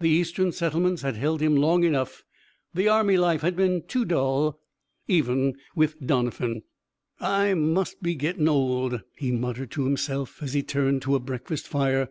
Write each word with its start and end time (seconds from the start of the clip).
The 0.00 0.08
Eastern 0.10 0.50
settlements 0.50 1.02
had 1.02 1.14
held 1.14 1.40
him 1.40 1.54
long 1.54 1.84
enough, 1.84 2.24
the 2.74 2.88
Army 2.88 3.16
life 3.16 3.42
had 3.42 3.54
been 3.54 3.84
too 3.86 4.04
dull, 4.04 4.58
even 5.06 5.54
with 5.76 6.00
Doniphan. 6.04 6.62
"I 7.20 7.54
must 7.54 8.02
be 8.02 8.16
gittin' 8.16 8.48
old," 8.48 9.02
he 9.16 9.30
muttered 9.30 9.70
to 9.70 9.84
himself 9.84 10.42
as 10.42 10.54
he 10.54 10.64
turned 10.64 11.02
to 11.02 11.14
a 11.14 11.20
breakfast 11.20 11.68
fire. 11.68 12.08